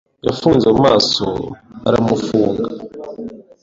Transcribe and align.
Yafunze 0.27 0.65
mu 0.73 0.79
maso 0.87 1.25
aramufunga 1.87 2.65